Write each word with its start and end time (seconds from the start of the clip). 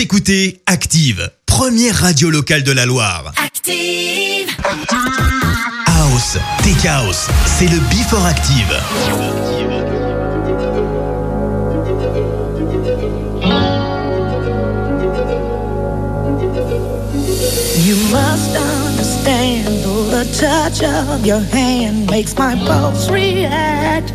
Écoutez 0.00 0.62
Active, 0.64 1.30
première 1.44 1.94
radio 1.94 2.30
locale 2.30 2.62
de 2.62 2.72
la 2.72 2.86
Loire. 2.86 3.34
Active 3.36 4.48
House, 5.86 6.38
Tech 6.62 6.86
House, 6.86 7.28
c'est 7.44 7.66
le 7.66 7.78
Before 7.90 8.24
Active. 8.24 8.80
You 17.84 17.96
must 18.10 18.56
understand 18.56 19.84
the 20.10 20.24
touch 20.40 20.82
of 20.82 21.26
your 21.26 21.42
hand 21.52 22.10
makes 22.10 22.34
my 22.38 22.56
pulse 22.64 23.10
react. 23.10 24.14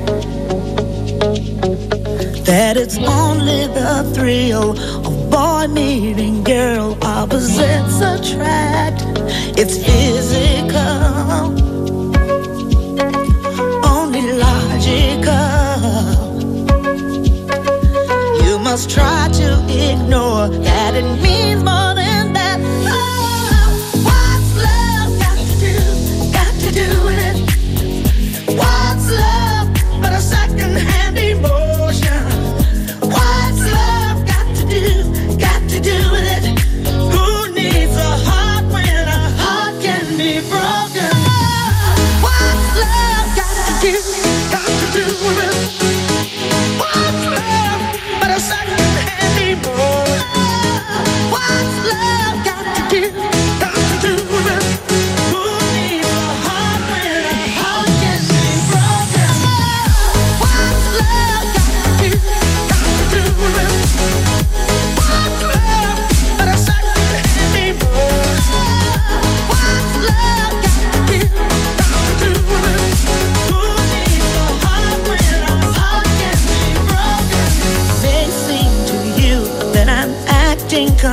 That 2.46 2.76
it's 2.76 2.98
only 2.98 3.68
the 3.68 4.04
thrill 4.16 4.72
of 5.06 5.25
boy 5.46 5.68
meeting 5.68 6.44
girl, 6.44 6.98
opposites 7.04 7.98
attract. 8.14 9.02
It's 9.62 9.76
physical, 9.86 11.44
only 13.96 14.24
logical. 14.46 15.52
You 18.44 18.54
must 18.68 18.90
try 18.90 19.30
to 19.42 19.50
ignore 19.88 20.48
that 20.68 20.92
it 20.96 21.08
means 21.22 21.64
more. 21.64 21.95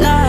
Not. 0.00 0.27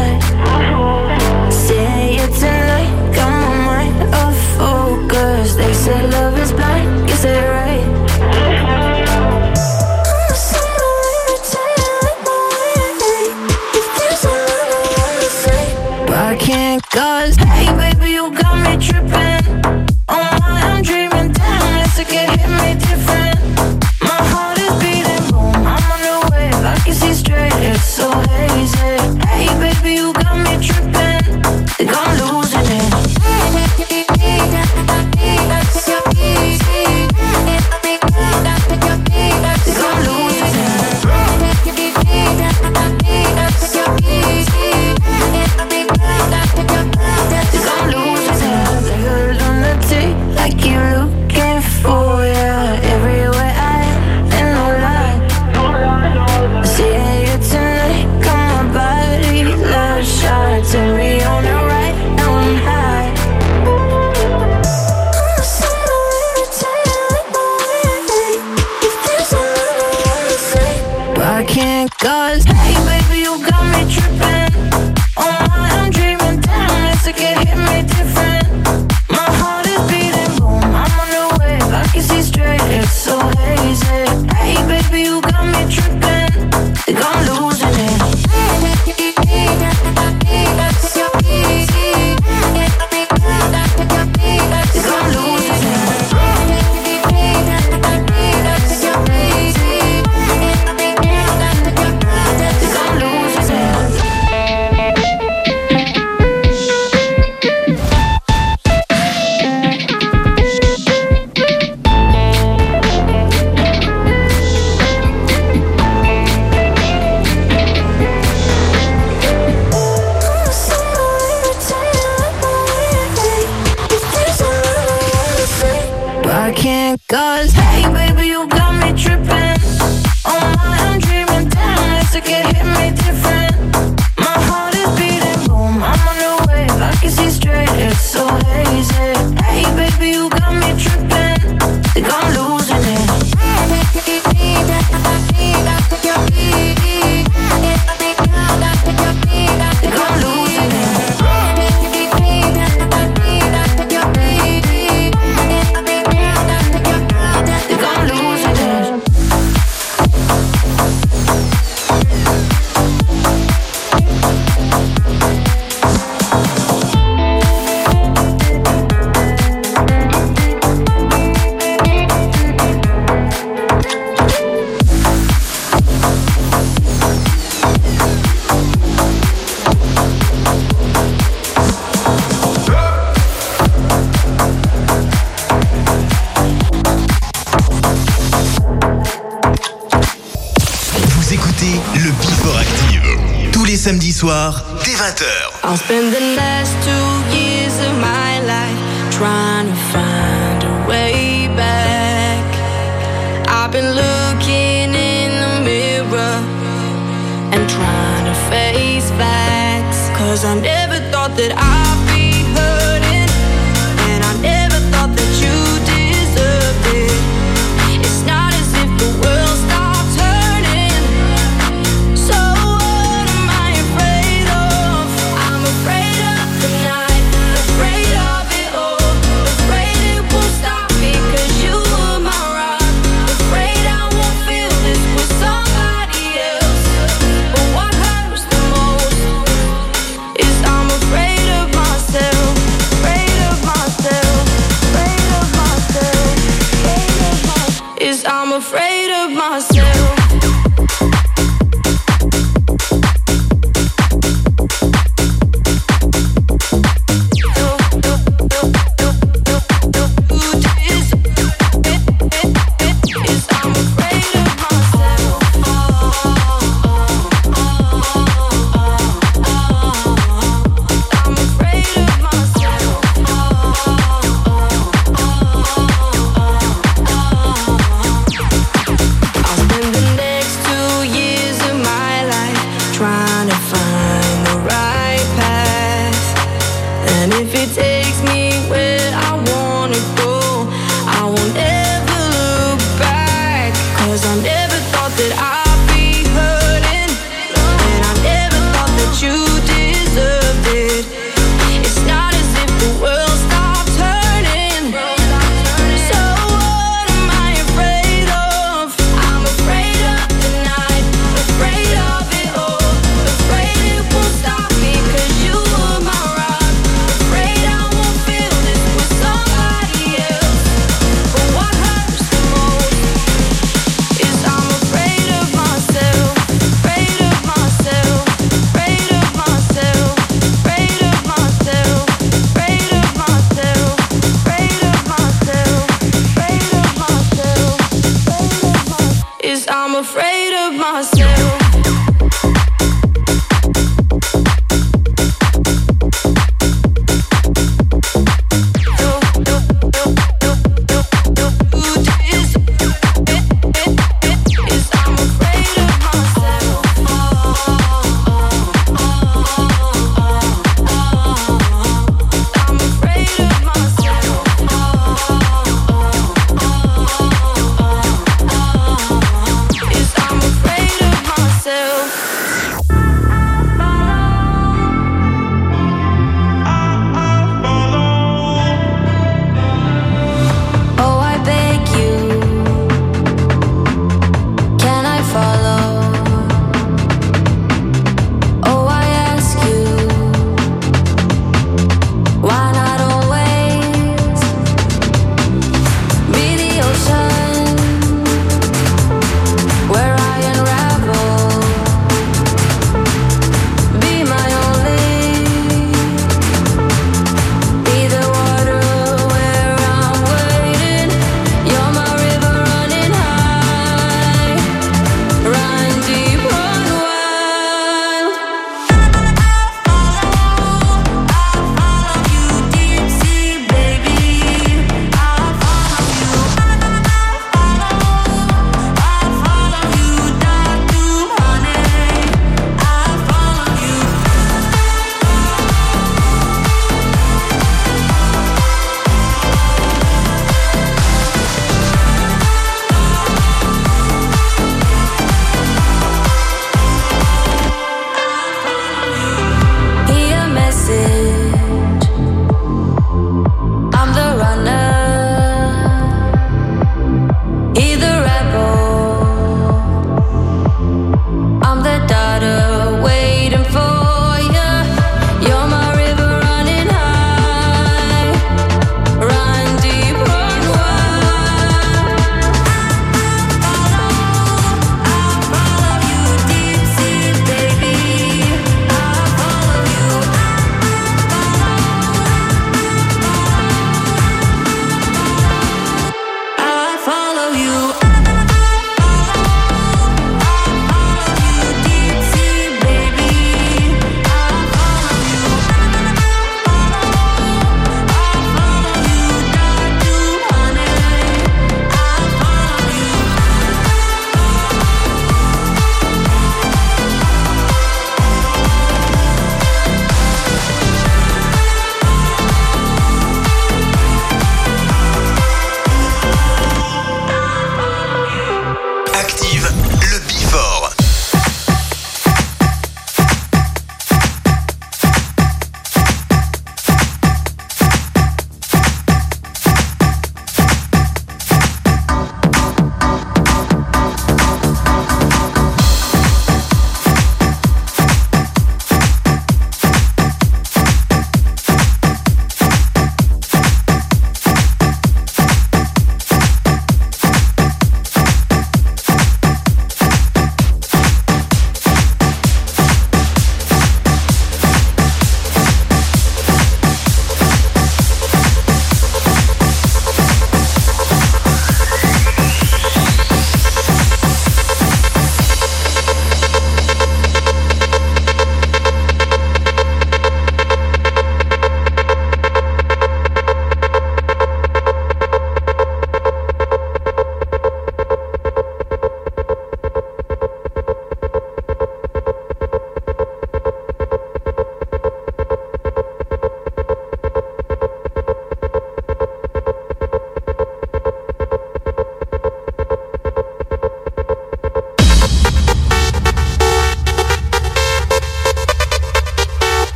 myself. 341.00 341.59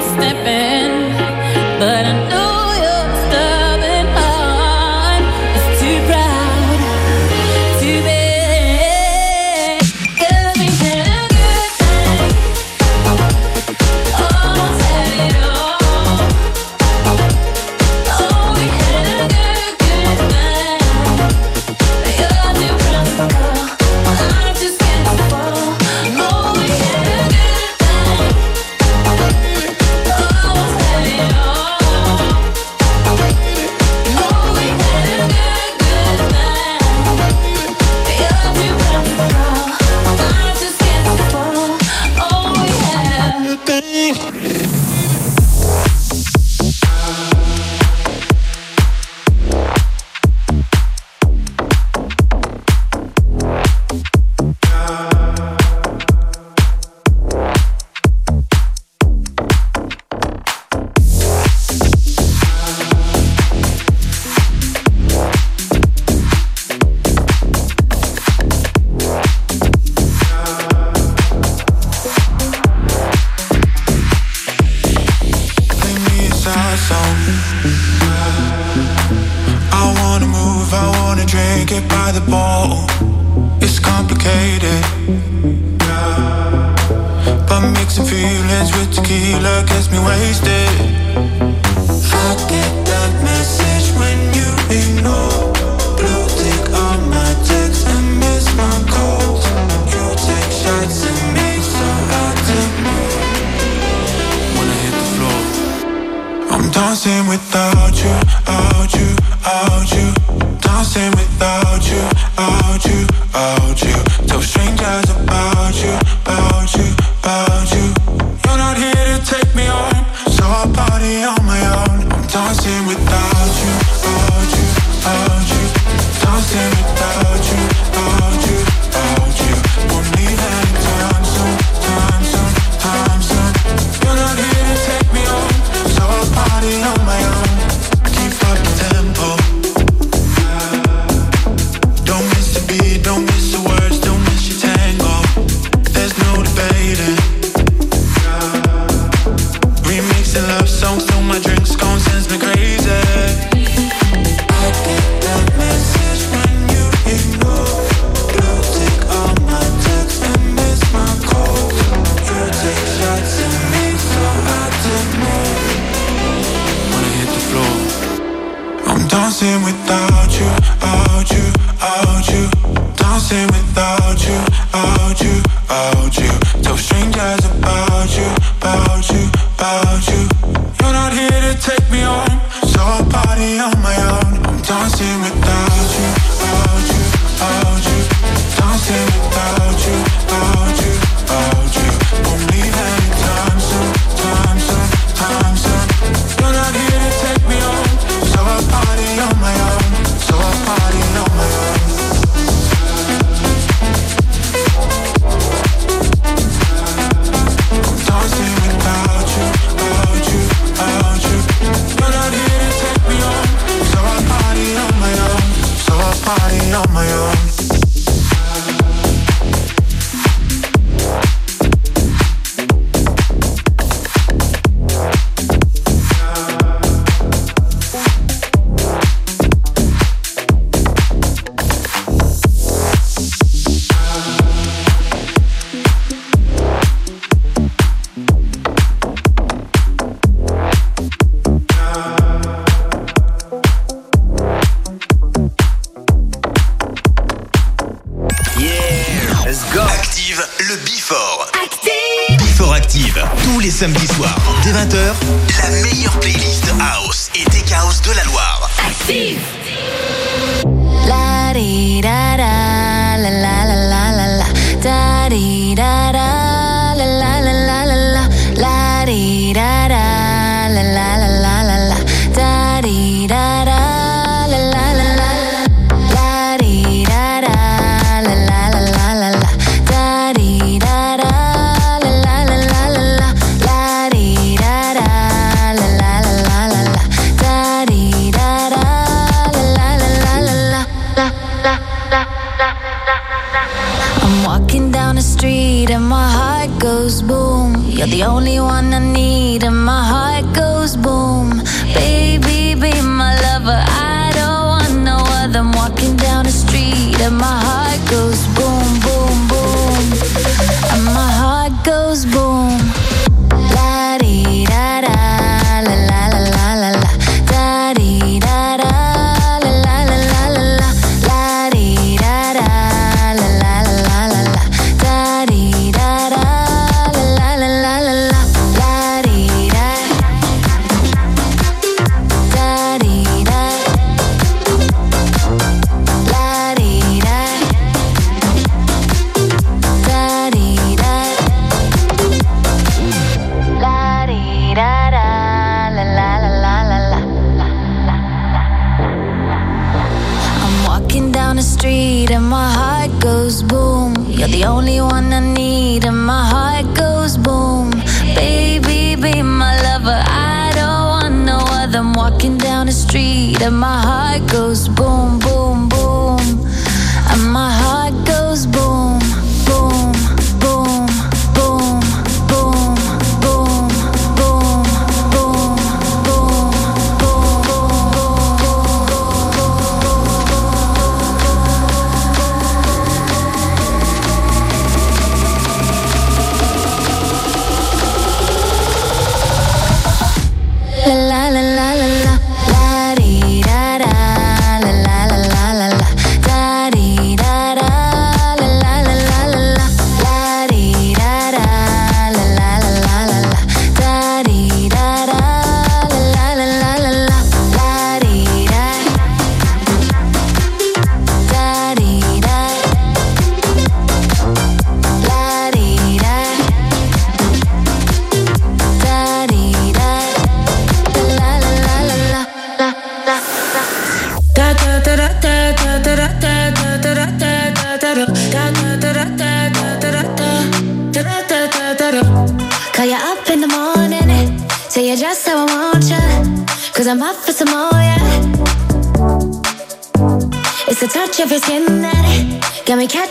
step 0.00 0.37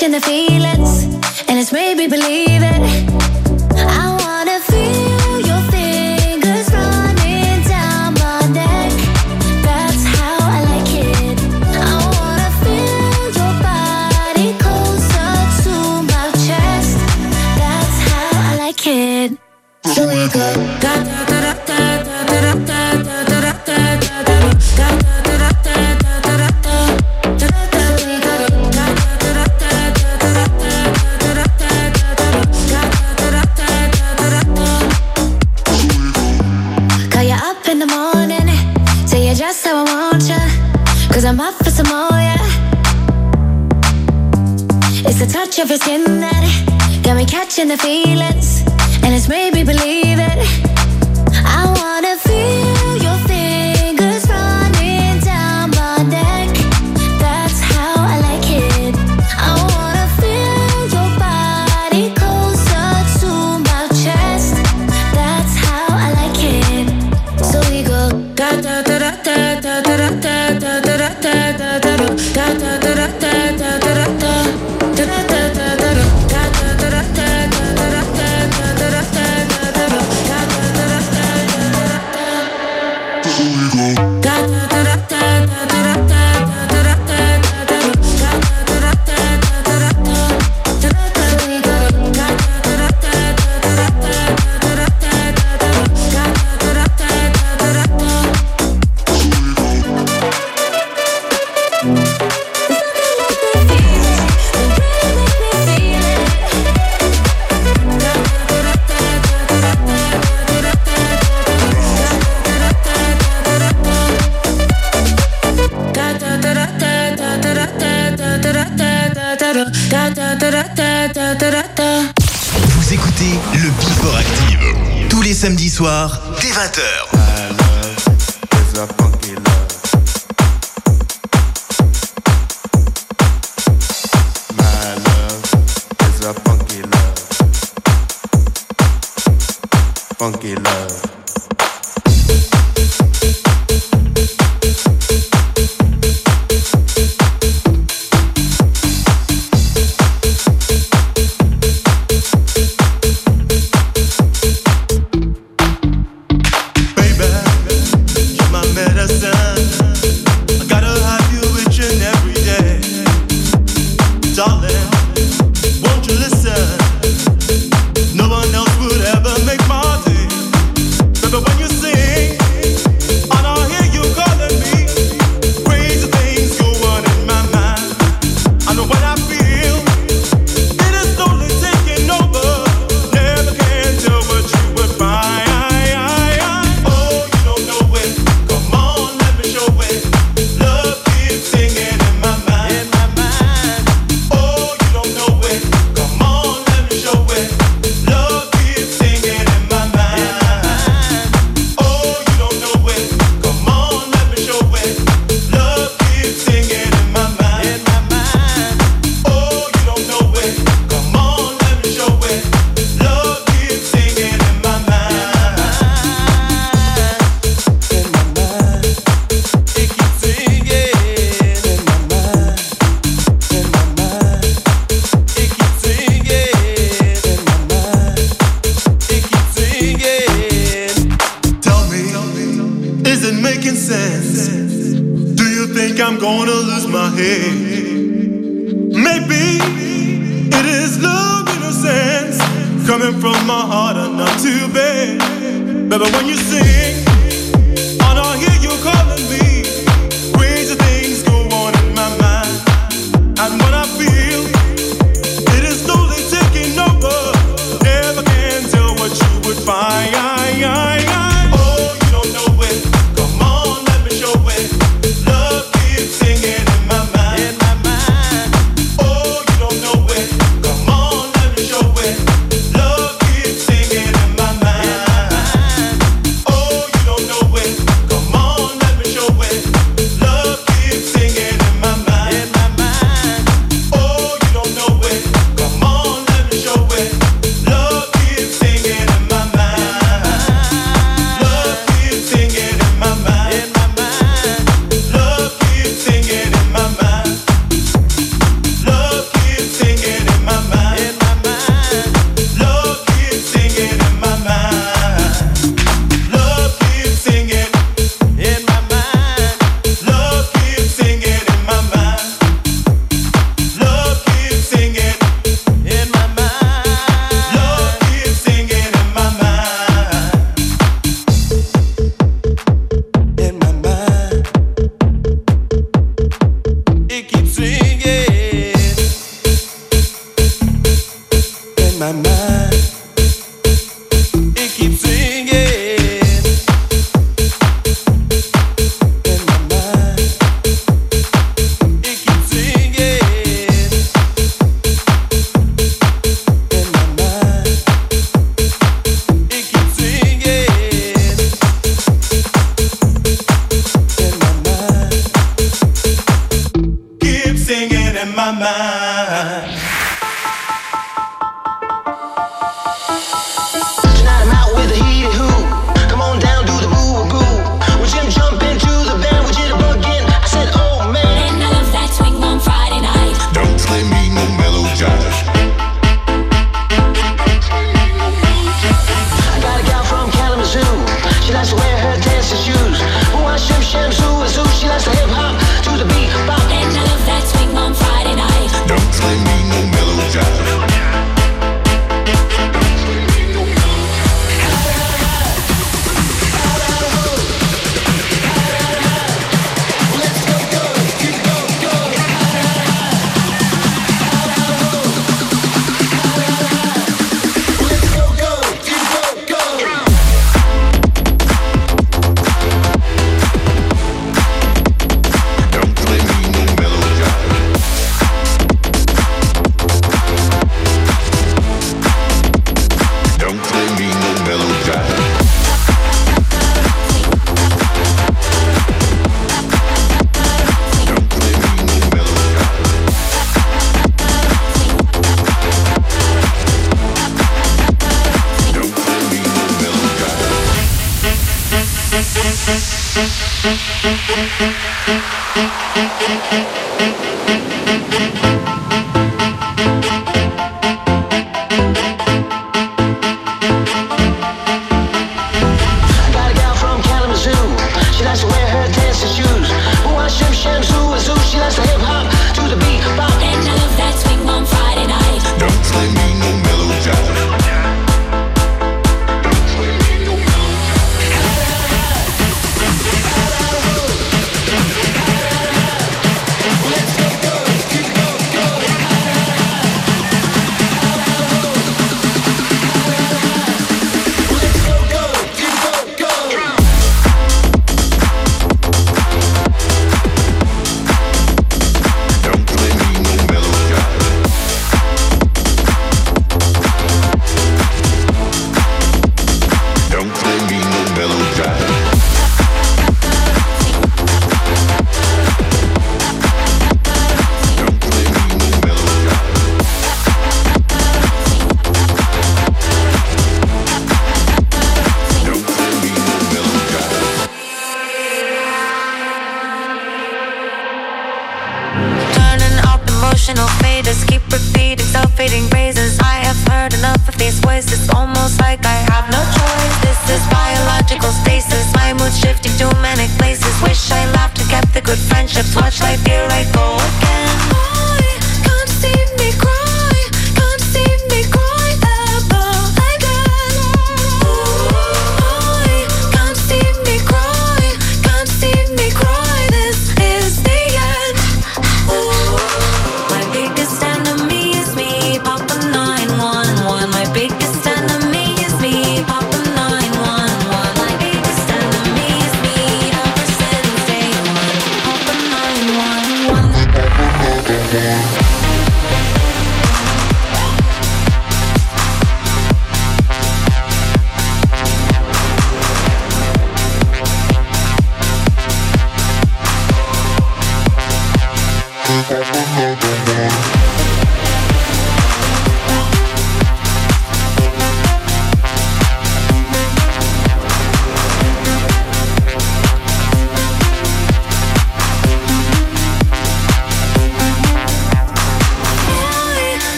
catching 0.00 0.12
the 0.12 0.20
feelings. 0.20 0.59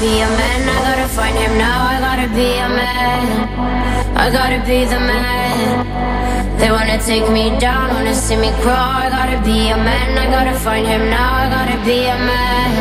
Be 0.00 0.20
a 0.20 0.28
man, 0.30 0.68
I 0.68 0.78
gotta 0.86 1.08
find 1.08 1.36
him 1.36 1.58
now. 1.58 1.78
I 1.90 1.98
gotta 2.00 2.28
be 2.34 2.48
a 2.66 2.68
man, 2.68 3.26
I 4.16 4.30
gotta 4.30 4.60
be 4.66 4.84
the 4.84 5.00
man. 5.00 6.58
They 6.58 6.70
wanna 6.70 6.98
take 7.02 7.28
me 7.30 7.58
down, 7.58 7.94
wanna 7.94 8.14
see 8.14 8.36
me 8.36 8.50
crawl. 8.62 9.02
I 9.04 9.08
gotta 9.10 9.38
be 9.44 9.70
a 9.70 9.76
man, 9.76 10.18
I 10.18 10.26
gotta 10.30 10.58
find 10.58 10.86
him 10.86 11.10
now. 11.10 11.30
I 11.42 11.46
gotta 11.56 11.78
be 11.84 11.98
a 12.06 12.18
man, 12.30 12.72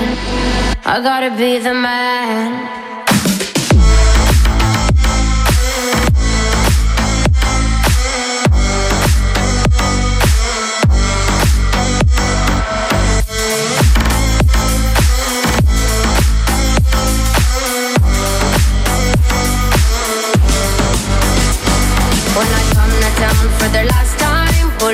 I 0.85 1.01
gotta 1.01 1.31
be 1.35 1.59
the 1.59 1.73
man. 1.73 2.86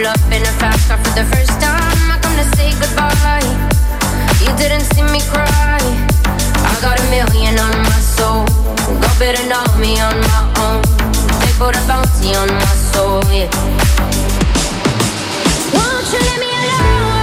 Pull 0.04 0.12
up 0.12 0.34
in 0.34 0.42
a 0.42 0.54
fast 0.60 0.90
car 0.90 0.98
for 0.98 1.16
the 1.16 1.24
first 1.34 1.62
time. 1.62 2.12
I 2.12 2.20
come 2.22 2.36
to 2.36 2.44
say 2.58 2.72
goodbye. 2.76 3.40
You 4.44 4.52
didn't 4.58 4.84
see 4.92 5.02
me 5.02 5.22
cry. 5.32 5.80
I 5.80 6.78
got 6.82 7.00
a 7.00 7.04
million 7.10 7.58
on 7.58 7.72
my 7.84 8.02
soul. 8.02 8.44
Go 9.00 9.08
better 9.18 9.42
know 9.48 9.64
me 9.80 10.02
on 10.02 10.20
my 10.20 10.42
own. 10.60 10.82
They 11.40 11.54
put 11.58 11.78
a 11.78 11.88
bounty 11.88 12.36
on 12.36 12.50
my 12.50 12.76
soul. 12.92 13.24
Yeah. 13.32 13.48
Won't 15.72 16.12
you 16.12 16.20
let 16.20 16.40
me 16.42 16.52
alone? 16.52 17.23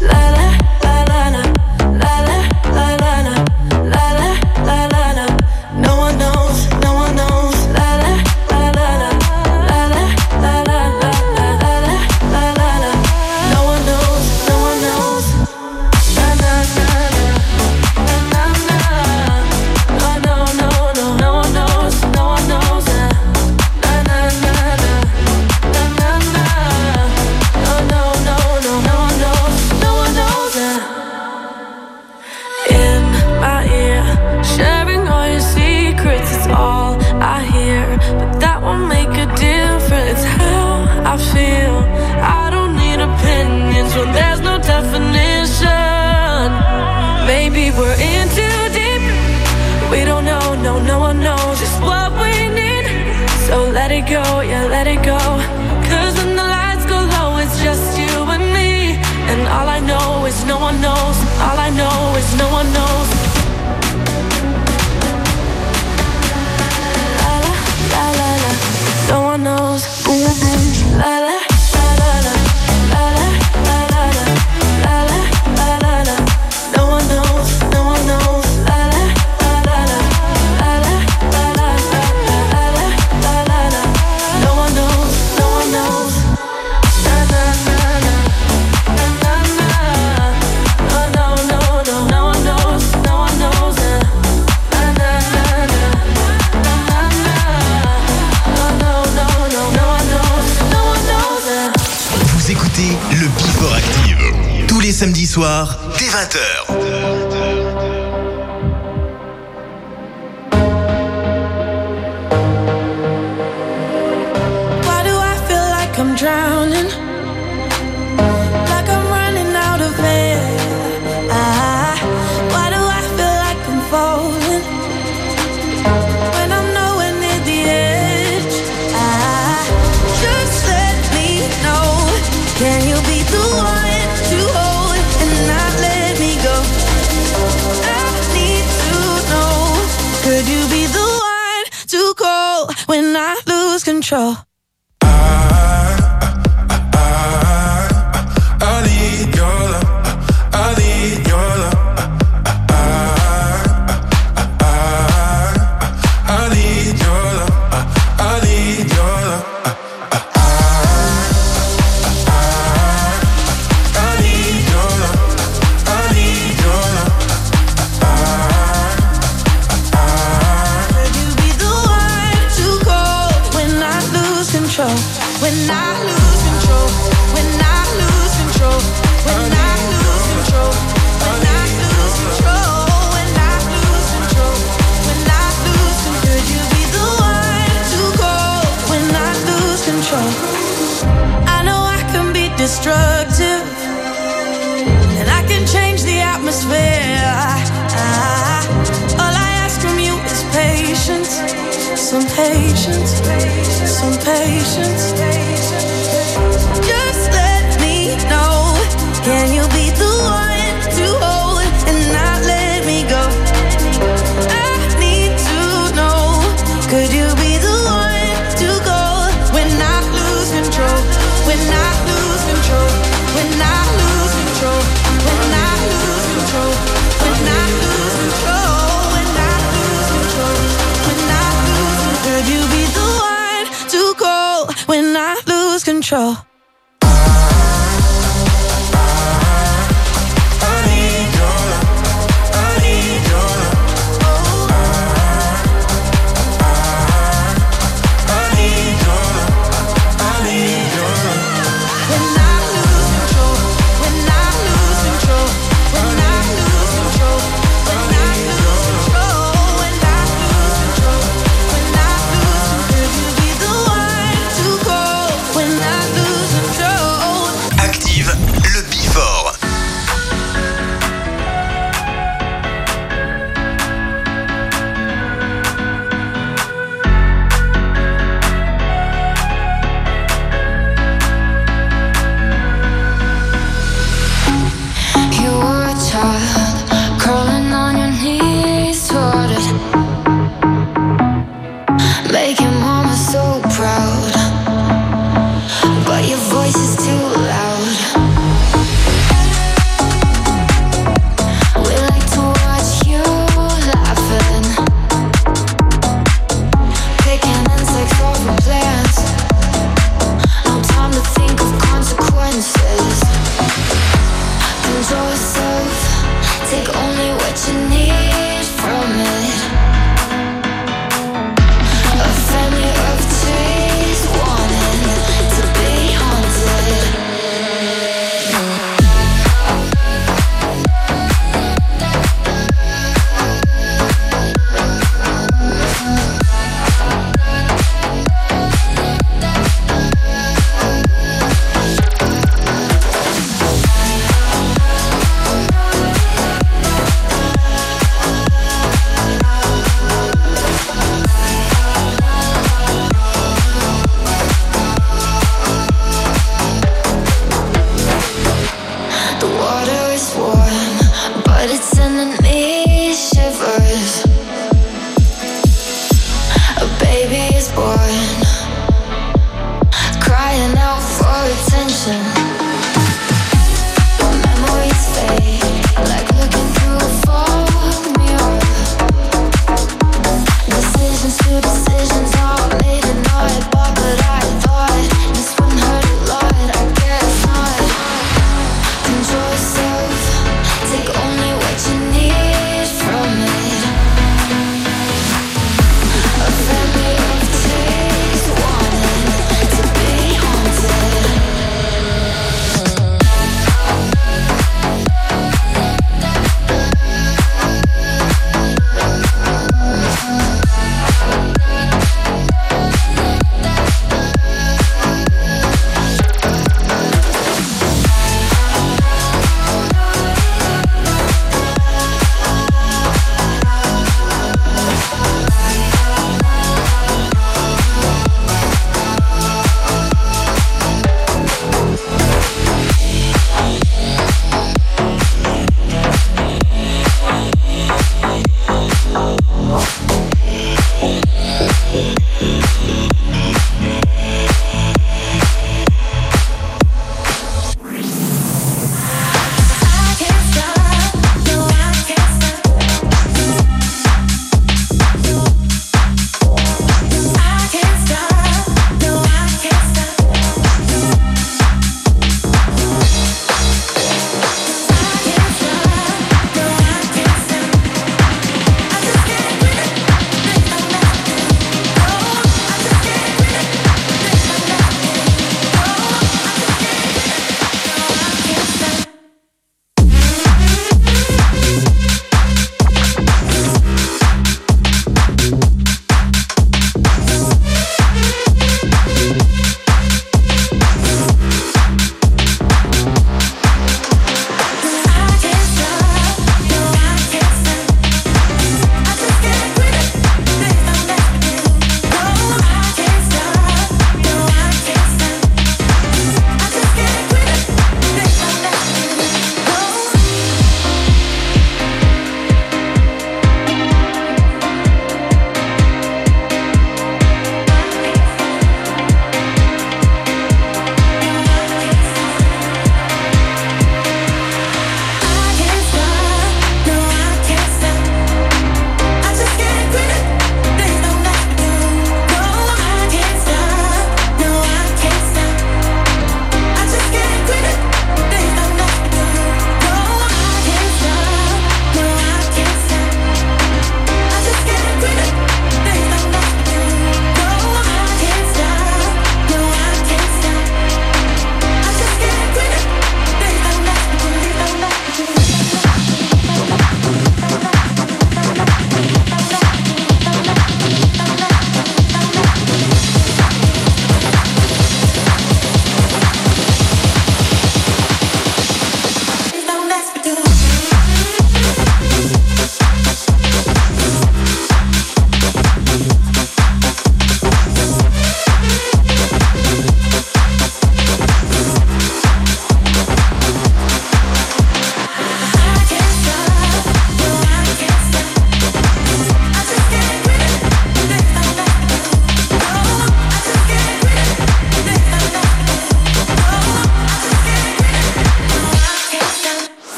La 0.00 0.30
la. 0.30 0.87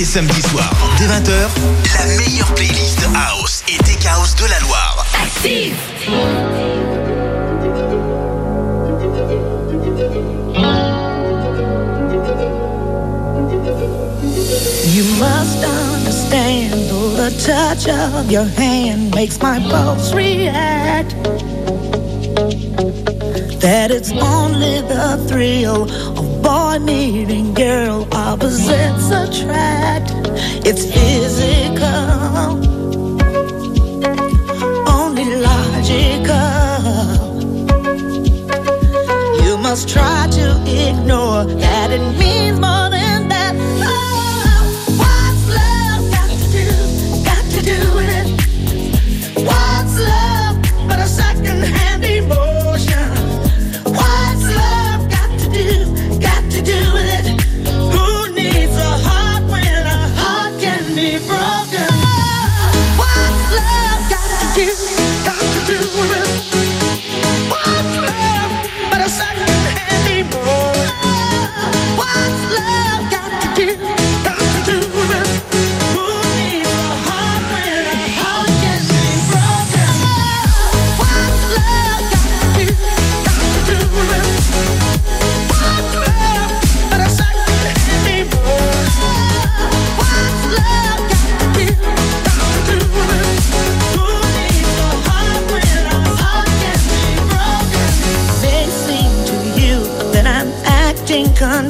Les 0.00 0.06
samedis 0.06 0.40
soirs, 0.48 0.72
dès 0.96 1.04
20h, 1.04 1.30
la 1.98 2.06
meilleure 2.16 2.54
playlist 2.54 3.00
House 3.14 3.62
et 3.68 3.76
de 3.76 4.48
la 4.48 4.58
Loire. 4.60 5.04
Activ. 5.22 5.74
You 14.86 15.04
must 15.18 15.62
understand, 15.62 16.88
the 17.18 17.30
touch 17.44 17.86
of 17.86 18.32
your 18.32 18.46
hand 18.46 19.14
makes 19.14 19.38
my 19.42 19.58
pulse 19.68 20.14
react 20.14 21.14
that 23.60 23.90
it's 23.90 24.10
only 24.12 24.80
the 24.80 25.22
thrill 25.28 25.86
boy 26.42 26.78
meeting 26.80 27.54
girl 27.54 28.06
opposites 28.12 29.10
attract. 29.10 30.10
It's 30.66 30.84
physical, 30.92 32.50
only 34.88 35.26
logical. 35.48 36.50
You 39.44 39.58
must 39.58 39.88
try 39.88 40.28
to 40.32 40.46
ignore 40.66 41.44
that 41.44 41.90
it 41.90 42.18
means 42.18 42.58
more 42.60 42.79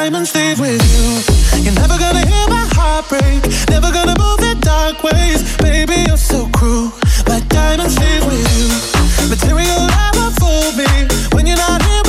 Diamonds 0.00 0.34
and 0.34 0.56
stay 0.56 0.62
with 0.62 0.80
you. 0.94 1.62
You're 1.62 1.74
never 1.74 1.98
gonna 1.98 2.24
hear 2.24 2.48
my 2.48 2.66
heart 2.72 3.06
break, 3.10 3.44
never 3.68 3.92
gonna 3.92 4.16
move 4.18 4.40
in 4.40 4.58
dark 4.60 5.02
ways. 5.04 5.58
Baby, 5.58 6.04
you're 6.08 6.16
so 6.16 6.48
cruel. 6.56 6.90
My 7.28 7.40
diamonds 7.48 7.98
and 7.98 8.02
stay 8.02 8.18
with 8.26 8.48
you. 8.56 9.28
Material 9.28 9.86
never 9.88 10.30
fooled 10.40 10.76
me 10.78 10.88
when 11.36 11.46
you're 11.46 11.58
not 11.58 11.82
here. 11.82 11.99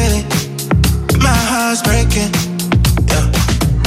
Me 0.00 0.22
daily. 0.22 0.22
My 1.18 1.40
heart's 1.50 1.82
breaking. 1.82 2.30
Yeah. 3.08 3.26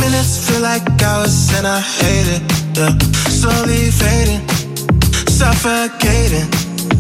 Minutes 0.02 0.48
feel 0.48 0.62
like 0.62 0.84
hours 1.02 1.52
and 1.58 1.68
I 1.68 1.80
hate 1.80 2.30
it. 2.36 2.42
Yeah. 2.78 2.98
Slowly 3.30 3.92
fading, 3.92 4.44
suffocating. 5.28 6.50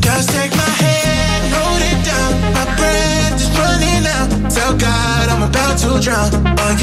Just 0.01 0.29
take 0.29 0.51
my 0.55 0.71
hand, 0.83 1.43
hold 1.53 1.81
it 1.81 1.99
down. 2.05 2.31
My 2.57 2.65
breath 2.77 3.35
is 3.43 3.49
running 3.57 4.05
out. 4.17 4.29
Tell 4.51 4.73
God 4.77 5.29
I'm 5.29 5.43
about 5.49 5.77
to 5.83 5.99
drown. 5.99 6.29
Oh. 6.57 6.73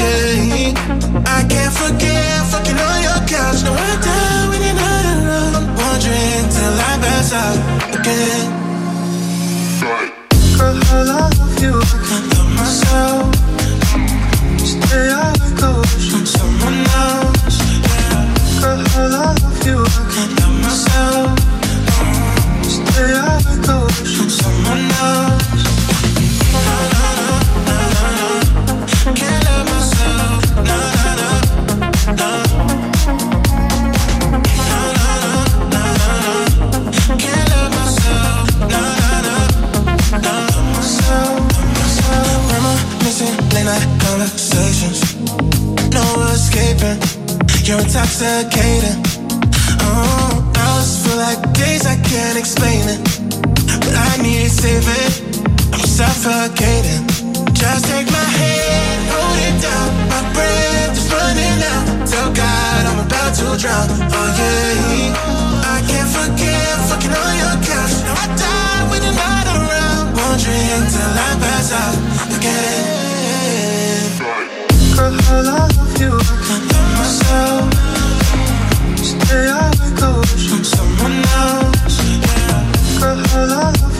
I 1.25 1.43
can't 1.51 1.73
forget 1.73 2.45
fucking 2.51 2.79
on 2.87 2.97
your 3.07 3.19
couch. 3.27 3.63
No, 3.63 3.71
I 3.73 3.93
die 4.05 4.49
when 4.49 4.61
you're 4.65 4.79
not 4.83 5.03
around. 5.13 5.55
I'm 5.57 5.67
wondering 5.75 6.45
till 6.55 6.75
I 6.89 6.93
pass 7.03 7.33
out 7.33 7.57
again. 7.99 8.70
You. 19.65 19.83
I 19.83 20.07
can't 20.13 20.39
love 20.39 20.55
myself. 20.61 21.39
Stay 22.67 23.30
You're 47.71 47.79
intoxicating. 47.79 48.99
Oh, 49.79 50.43
hours 50.59 51.07
feel 51.07 51.15
like 51.15 51.39
days 51.53 51.87
I 51.87 51.95
can't 52.03 52.37
explain 52.37 52.83
it. 52.83 52.99
But 53.79 53.95
I 53.95 54.19
need 54.19 54.51
saving. 54.51 55.39
I'm 55.71 55.79
suffocating. 55.79 57.07
Just 57.55 57.87
take 57.87 58.11
my 58.11 58.27
hand, 58.27 59.07
hold 59.07 59.39
it 59.47 59.55
down. 59.63 59.87
My 60.11 60.19
breath 60.35 60.99
is 60.99 61.07
running 61.15 61.63
out. 61.71 62.03
Tell 62.11 62.27
God 62.35 62.81
I'm 62.91 63.07
about 63.07 63.39
to 63.39 63.55
drown. 63.55 63.87
Oh 63.87 64.27
yeah, 64.35 65.71
I 65.71 65.79
can't 65.87 66.11
forget 66.11 66.75
fucking 66.91 67.15
on 67.23 67.33
your 67.39 67.55
couch. 67.63 68.03
Now 68.03 68.19
I 68.19 68.27
die 68.35 68.83
when 68.91 68.99
you're 68.99 69.15
not 69.15 69.47
around. 69.47 70.11
Wondering 70.19 70.91
till 70.91 71.13
I 71.23 71.39
pass 71.39 71.71
out 71.71 71.95
again. 72.35 72.91
I 74.99 75.39
love 75.39 75.71
you. 76.01 76.70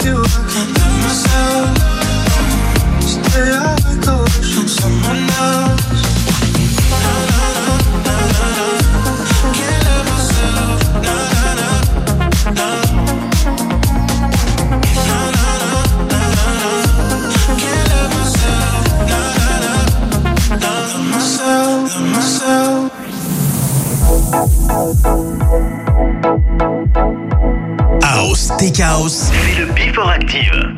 You. 0.03 0.18
I 0.18 0.48
can't 0.52 0.80
Active. 30.03 30.70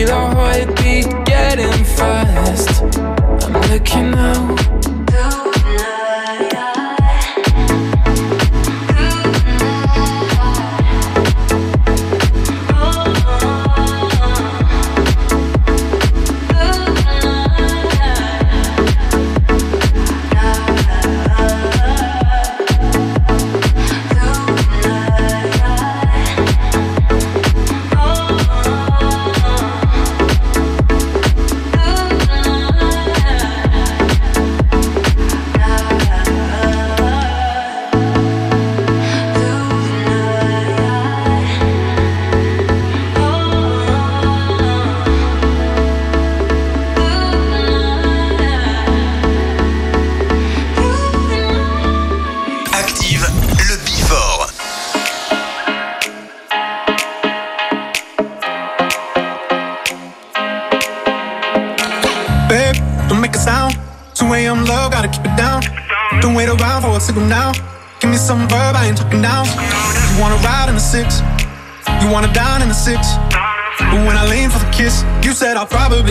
Feel 0.00 0.16
her 0.16 0.34
heartbeat 0.34 1.04
getting 1.26 1.84
fast. 1.84 2.82
I'm 3.44 3.60
looking 3.70 4.14
out. 4.14 4.69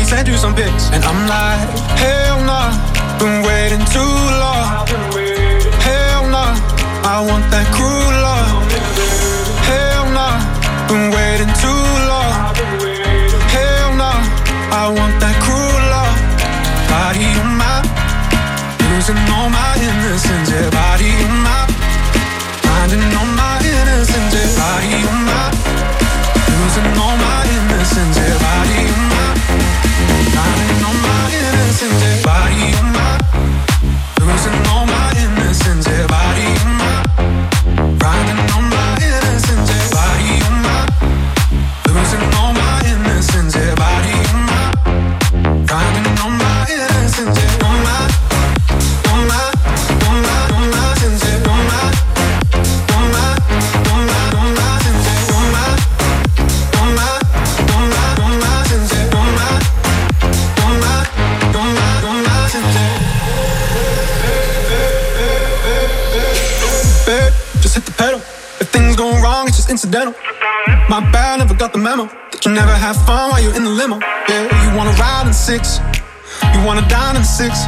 send 0.09 0.27
you 0.27 0.37
some 0.37 0.55
pics. 0.55 0.89
And 0.89 1.03
I'm 1.05 1.21
like, 1.29 1.69
hell 2.01 2.41
nah, 2.43 2.73
been 3.19 3.45
waiting 3.45 3.85
too 3.93 4.13
long. 4.41 4.58
got 71.59 71.73
the 71.73 71.77
memo 71.77 72.05
that 72.31 72.45
you 72.45 72.53
never 72.53 72.71
have 72.71 72.95
fun 73.03 73.31
while 73.31 73.43
you're 73.43 73.53
in 73.53 73.65
the 73.65 73.69
limo. 73.69 73.99
Yeah, 74.31 74.47
you 74.63 74.77
wanna 74.77 74.95
ride 74.95 75.27
in 75.27 75.33
six, 75.33 75.83
you 76.55 76.63
wanna 76.63 76.87
dine 76.87 77.17
in 77.17 77.25
six. 77.25 77.67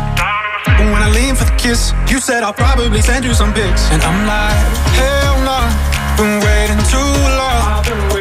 But 0.64 0.88
when 0.96 1.04
I 1.04 1.12
lean 1.12 1.36
for 1.36 1.44
the 1.44 1.56
kiss, 1.60 1.92
you 2.08 2.22
said 2.22 2.42
I'll 2.42 2.54
probably 2.54 3.02
send 3.02 3.26
you 3.26 3.34
some 3.34 3.52
pics, 3.54 3.92
and 3.92 4.02
I'm 4.02 4.26
like, 4.26 4.56
hell 4.96 5.36
no, 5.44 5.60
nah, 5.60 6.16
been 6.16 6.40
waiting 6.40 6.80
too 6.88 7.12
long. 7.36 8.21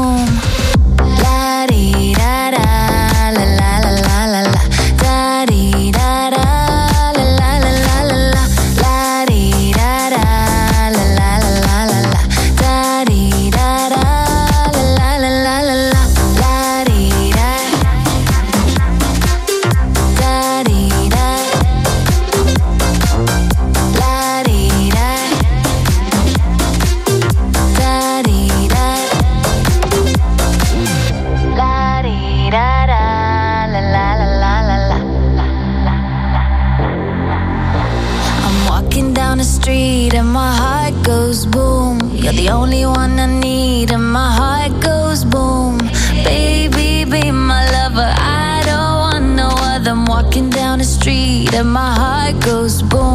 goes 52.41 52.81
boom. 52.81 53.10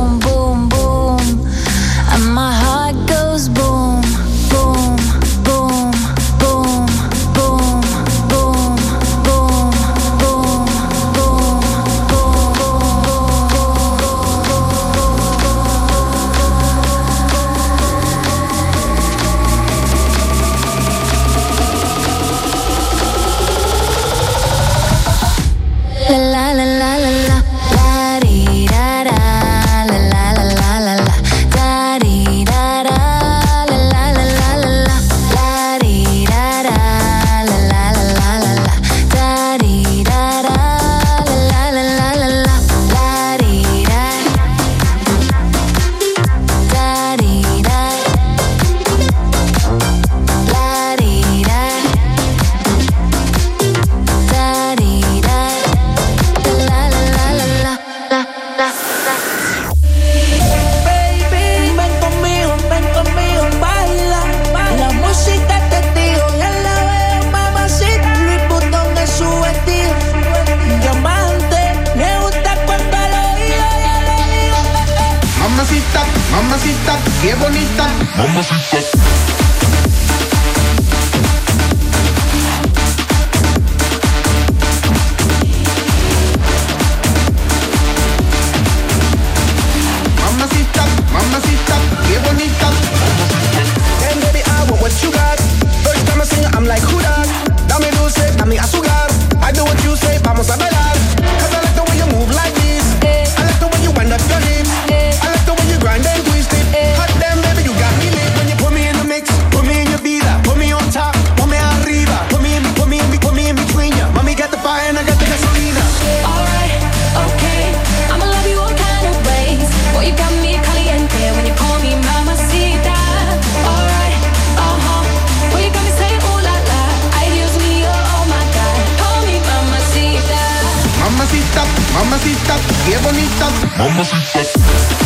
Maman. 133.89 135.06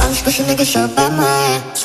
i'm 0.00 0.12
special 0.12 0.44
Pushing 0.44 0.46
niggas 0.46 0.76
up 0.76 0.96
by 0.96 1.08
my 1.10 1.83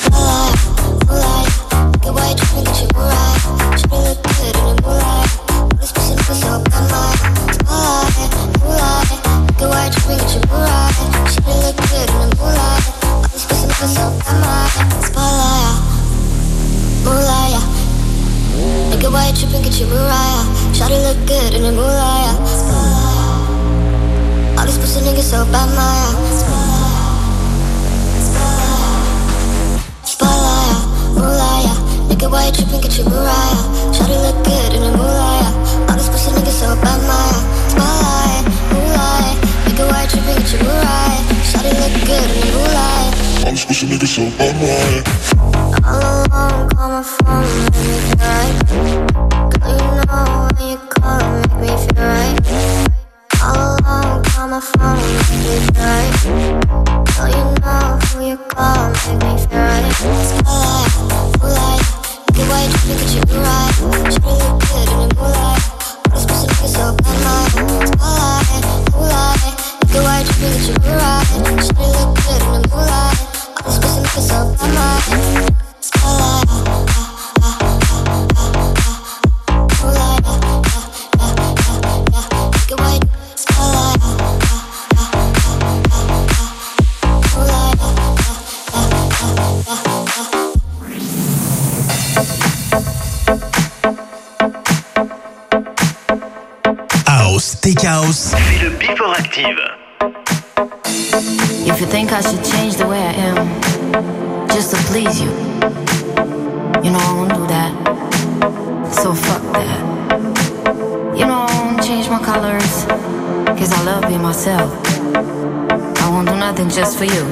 for 117.00 117.06
you, 117.06 117.26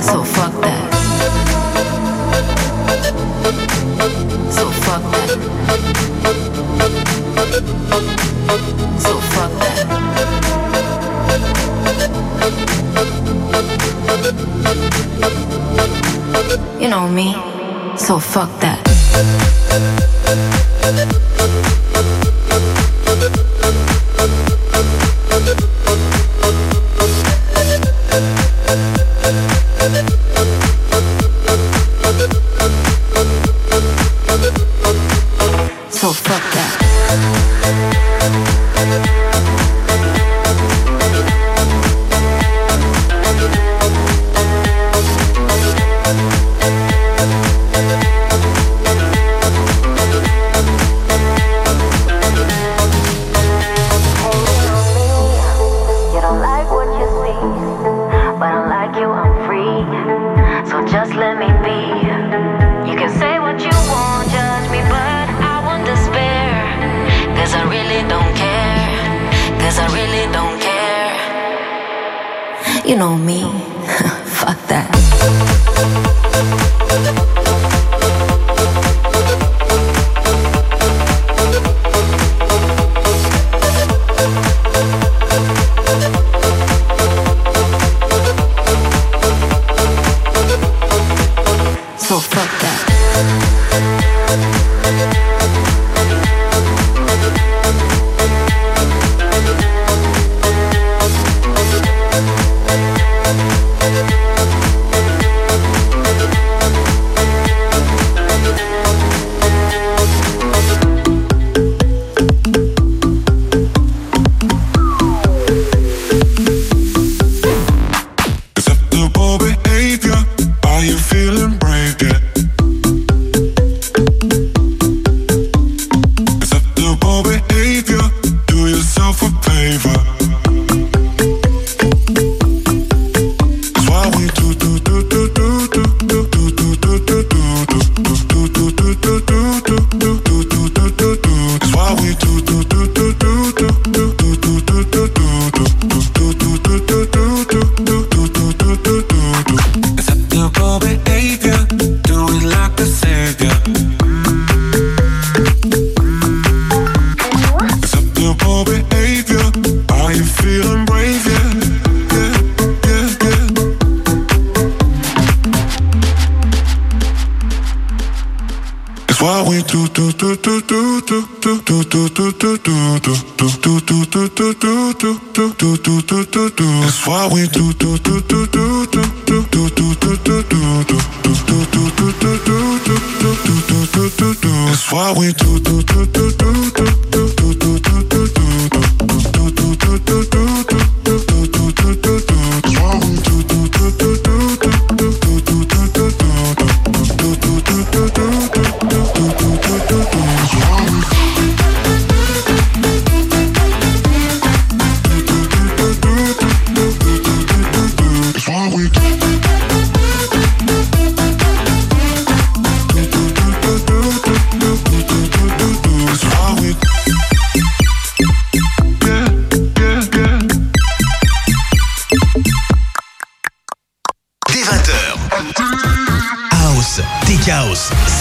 so 0.00 0.24
fuck 0.24 0.52
that. 0.62 0.90
So 4.50 4.70
fuck 4.84 5.02
that. 5.12 5.28
So 8.98 9.12
fuck 9.32 9.52
that. 9.60 9.76
You 16.80 16.88
know 16.88 17.06
me, 17.06 17.34
so 17.98 18.18
fuck 18.18 18.60
that. 18.60 18.81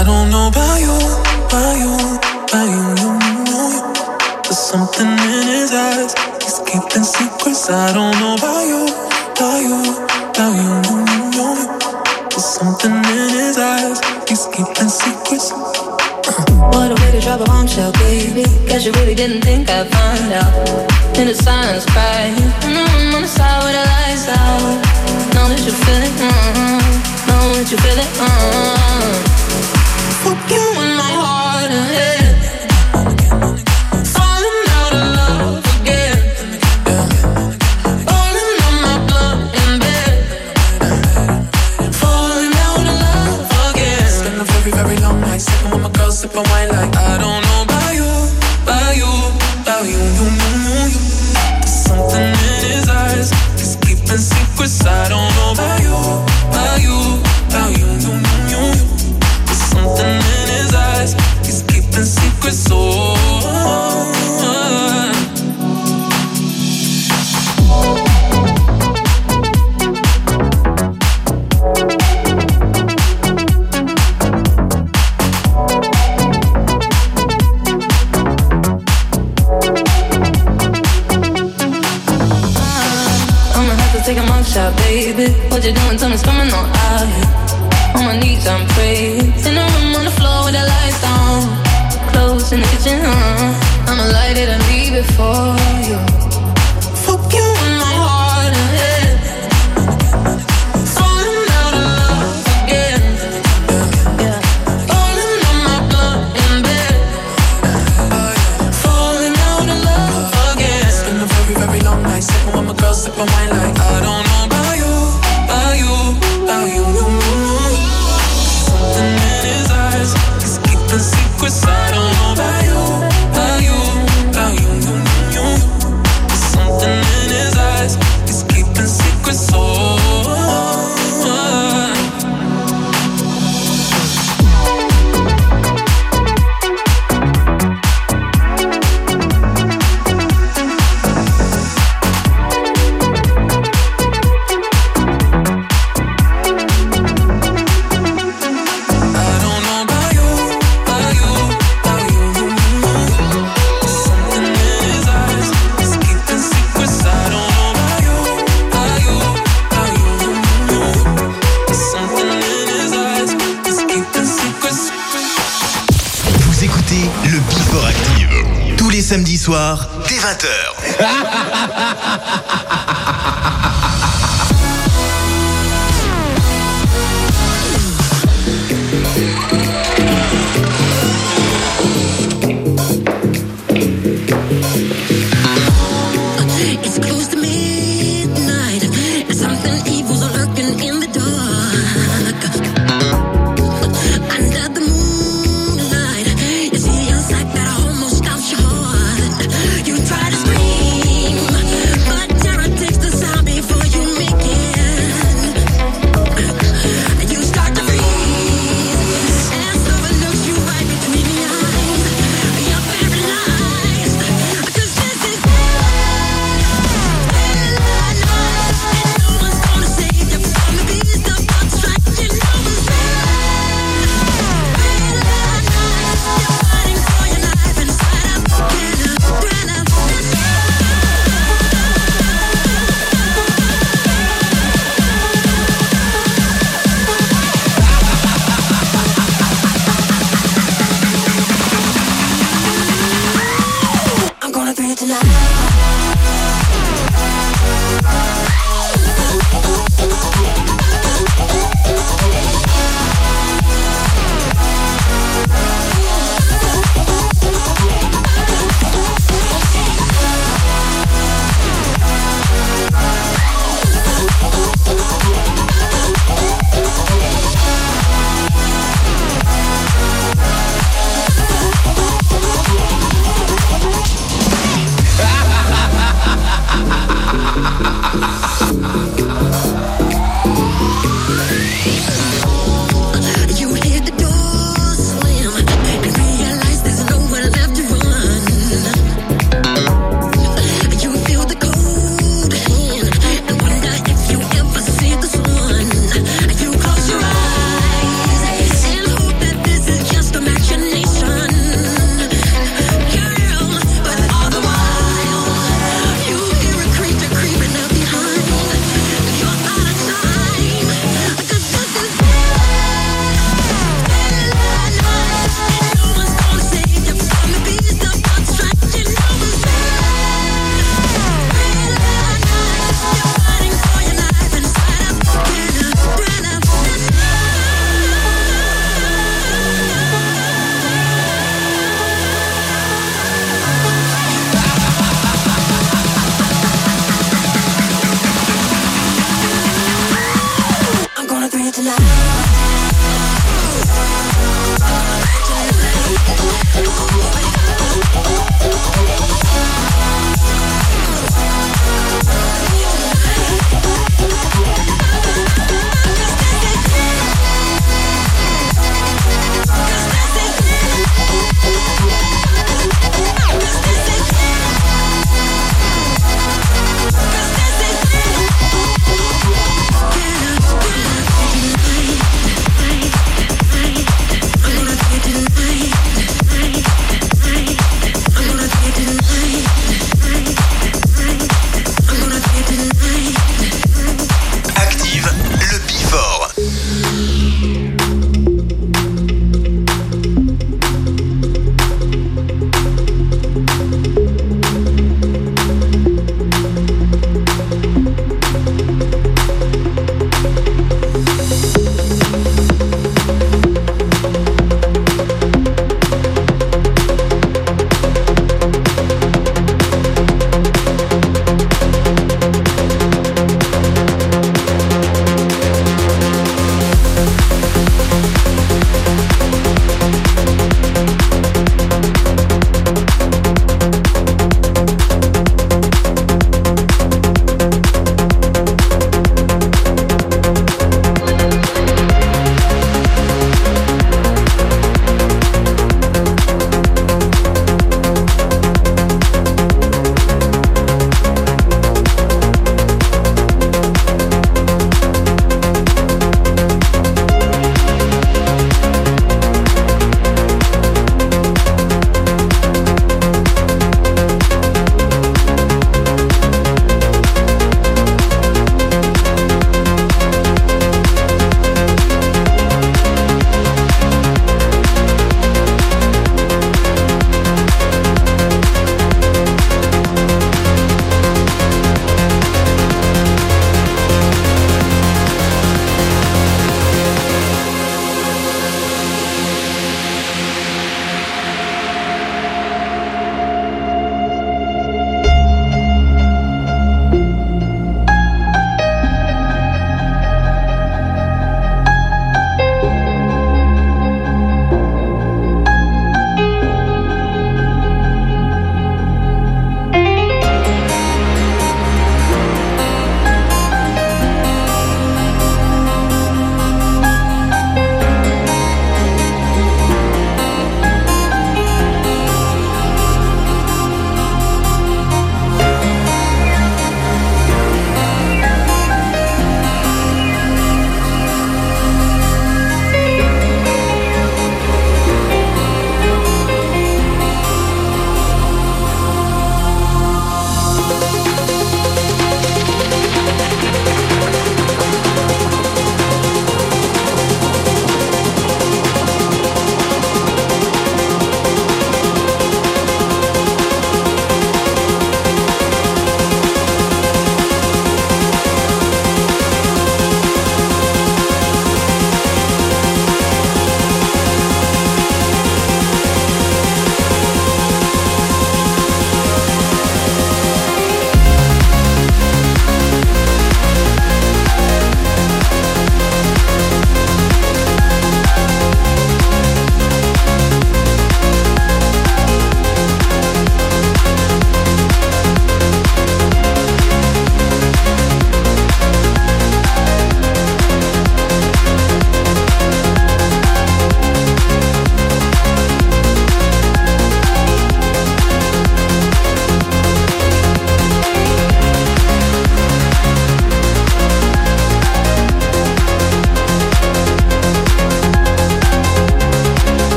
I 0.00 0.02
don't 0.02 0.30
know 0.30 0.48
about 0.48 0.80
you, 0.80 0.96
about 1.44 1.76
you, 1.76 1.92
about 2.48 2.68
you, 2.72 2.84
you, 3.04 3.10
you, 3.20 3.36
you. 3.52 3.64
There's 4.48 4.56
something 4.56 5.12
in 5.12 5.44
his 5.44 5.76
eyes. 5.76 6.16
He's 6.40 6.56
keeping 6.64 7.04
secrets. 7.04 7.68
I 7.68 7.92
don't 7.92 8.16
know 8.16 8.32
about 8.32 8.64
you, 8.64 8.88
about 9.36 9.60
you, 9.60 9.76
about 10.24 10.56
you, 10.56 10.72
you, 10.88 10.96
you, 11.04 11.20
you. 11.36 11.48
There's 12.32 12.48
something 12.48 12.96
in 12.96 13.28
his 13.44 13.58
eyes. 13.58 14.00
He's 14.24 14.48
keeping 14.48 14.88
secrets. 14.88 15.52
Uh. 15.52 16.48
What 16.72 16.92
a 16.92 16.96
way 16.96 17.12
to 17.12 17.20
drop 17.20 17.42
a 17.42 17.44
bombshell, 17.44 17.92
baby. 18.00 18.48
Guess 18.72 18.86
you 18.86 18.92
really 18.92 19.14
didn't 19.14 19.42
think 19.42 19.68
I'd 19.68 19.92
find 19.92 20.32
out. 20.32 20.48
In 21.20 21.28
the 21.28 21.34
silence, 21.34 21.84
crying. 21.92 22.40
Mm-hmm, 22.64 23.16
on 23.16 23.20
the 23.20 23.28
side 23.28 23.60
where 23.64 23.76
the 23.76 23.84
lights 23.84 24.32
out. 24.32 24.80
Know 25.36 25.44
that 25.52 25.60
you 25.60 25.76
feel 25.76 26.00
it. 26.00 26.14
Mm-hmm. 26.24 27.28
Know 27.28 27.52
that 27.52 27.68
you 27.70 27.76
feel 27.76 27.98
it. 28.00 28.08
Mm-hmm 28.16 29.29
fucking 30.22 30.70
with 30.76 30.92
my 31.00 31.12
heart 31.22 31.70
and 31.72 32.19